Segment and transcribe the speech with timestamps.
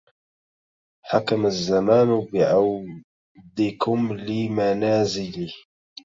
[1.03, 5.51] حكم الزمان بعودكم لمنازلي